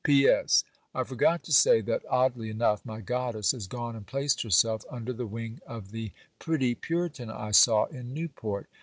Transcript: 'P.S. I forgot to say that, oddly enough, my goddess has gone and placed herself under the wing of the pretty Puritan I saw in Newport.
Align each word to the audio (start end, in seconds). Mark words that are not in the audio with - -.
'P.S. 0.03 0.63
I 0.95 1.03
forgot 1.03 1.43
to 1.43 1.53
say 1.53 1.79
that, 1.81 2.01
oddly 2.09 2.49
enough, 2.49 2.83
my 2.83 3.01
goddess 3.01 3.51
has 3.51 3.67
gone 3.67 3.95
and 3.95 4.07
placed 4.07 4.41
herself 4.41 4.83
under 4.89 5.13
the 5.13 5.27
wing 5.27 5.61
of 5.67 5.91
the 5.91 6.11
pretty 6.39 6.73
Puritan 6.73 7.29
I 7.29 7.51
saw 7.51 7.85
in 7.85 8.11
Newport. 8.11 8.67